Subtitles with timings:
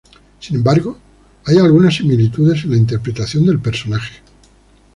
[0.39, 0.97] Sin embargo,
[1.45, 4.23] hay algunas similitudes en la interpretación del personaje.